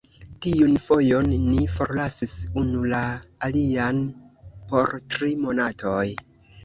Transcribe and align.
Tiun 0.43 0.71
fojon, 0.85 1.27
ni 1.49 1.65
forlasis 1.73 2.33
unu 2.61 2.81
la 2.93 3.03
alian 3.49 4.03
por 4.73 4.95
tri 5.15 5.31
monatoj. 5.47 6.03